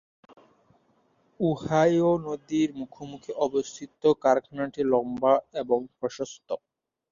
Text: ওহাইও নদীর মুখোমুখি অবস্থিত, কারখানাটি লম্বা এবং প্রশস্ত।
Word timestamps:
ওহাইও 1.39 2.11
নদীর 2.25 2.69
মুখোমুখি 2.79 3.31
অবস্থিত, 3.45 4.01
কারখানাটি 4.23 4.81
লম্বা 4.91 5.33
এবং 5.61 5.79
প্রশস্ত। 5.97 6.47